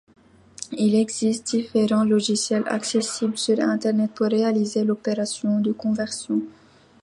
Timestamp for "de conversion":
5.59-6.41